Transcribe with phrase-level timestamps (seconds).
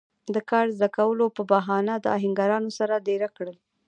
[0.33, 3.57] د کار زده کولو پۀ بهانه د آهنګرانو سره دېره کړل